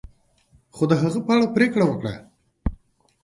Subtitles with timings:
[0.75, 2.13] خو د هغه په اړه پریکړه وکړه.